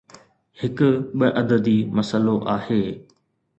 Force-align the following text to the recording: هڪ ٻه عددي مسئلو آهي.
هڪ 0.61 0.77
ٻه 1.17 1.27
عددي 1.41 1.77
مسئلو 1.97 2.35
آهي. 2.55 2.83